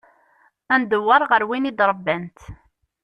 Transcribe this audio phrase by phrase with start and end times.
[0.73, 2.39] Ad ndewweṛ ɣer win i d-ṛebbant.